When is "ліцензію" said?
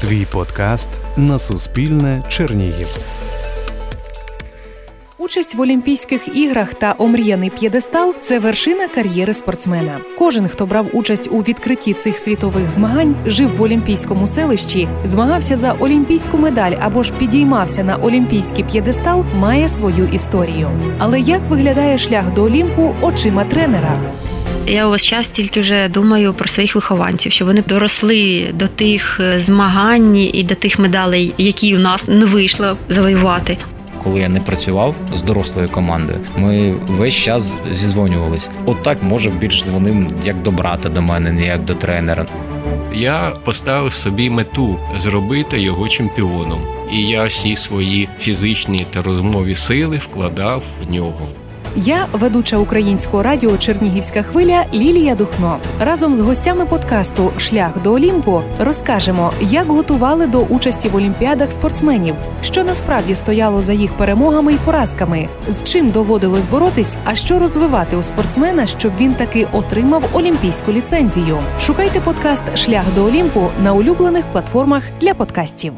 70.72-71.38